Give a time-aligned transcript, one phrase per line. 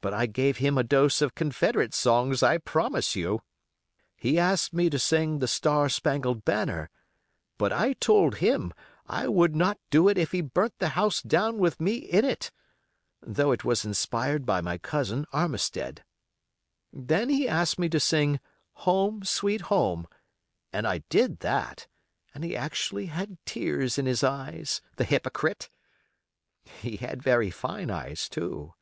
[0.00, 3.42] But I gave him a dose of Confederate songs, I promise you.
[4.16, 6.90] He asked me to sing the 'Star Spangled Banner';
[7.58, 8.72] but I told him
[9.08, 13.50] I would not do it if he burnt the house down with me in it—though
[13.50, 16.04] it was inspired by my cousin, Armistead.
[16.92, 18.38] Then he asked me to sing
[18.86, 20.06] 'Home, Sweet Home',
[20.72, 21.88] and I did that,
[22.32, 25.68] and he actually had tears in his eyes—the hypocrite!
[26.62, 28.74] He had very fine eyes, too.